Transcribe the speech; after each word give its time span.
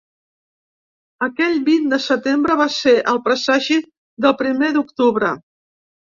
Aquell 1.25 1.57
vint 1.67 1.83
de 1.91 1.99
setembre 2.05 2.55
va 2.61 2.65
ser 2.75 2.93
el 3.11 3.19
presagi 3.27 3.77
del 4.27 4.33
primer 4.39 4.71
d’octubre. 4.79 5.31